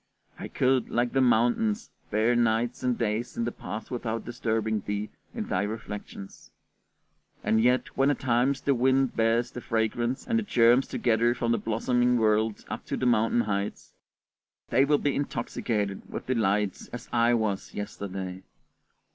I 0.39 0.47
could, 0.47 0.89
like 0.89 1.11
the 1.13 1.21
mountains, 1.21 1.91
bear 2.09 2.35
nights 2.35 2.81
and 2.81 2.97
days 2.97 3.37
in 3.37 3.43
the 3.43 3.51
past 3.51 3.91
without 3.91 4.25
disturbing 4.25 4.79
thee 4.87 5.11
in 5.35 5.45
thy 5.47 5.61
reflections! 5.61 6.49
And 7.43 7.61
yet 7.61 7.95
when 7.95 8.09
at 8.09 8.19
times 8.19 8.61
the 8.61 8.73
wind 8.73 9.15
bears 9.15 9.51
the 9.51 9.61
fragrance 9.61 10.25
and 10.25 10.39
the 10.39 10.43
germs 10.43 10.87
together 10.87 11.35
from 11.35 11.51
the 11.51 11.59
blossoming 11.59 12.17
world 12.17 12.65
up 12.67 12.83
to 12.87 12.97
the 12.97 13.05
mountain 13.05 13.41
heights, 13.41 13.93
they 14.69 14.85
will 14.85 14.97
be 14.97 15.13
intoxicated 15.15 16.09
with 16.11 16.25
delight 16.25 16.89
as 16.91 17.07
I 17.13 17.35
was 17.35 17.75
yesterday. 17.75 18.41